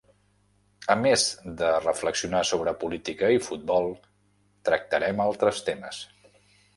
A 0.91 0.93
més 1.01 1.25
de 1.59 1.67
reflexionar 1.83 2.41
sobre 2.51 2.73
política 2.83 3.29
i 3.35 3.41
futbol, 3.49 3.91
tractarem 4.71 5.23
altres 5.27 5.61
temes. 5.69 6.01